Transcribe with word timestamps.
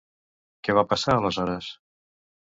Què 0.67 0.75
va 0.77 0.83
passar, 0.93 1.17
aleshores? 1.17 1.67